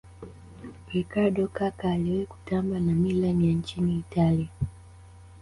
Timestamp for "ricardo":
0.93-1.47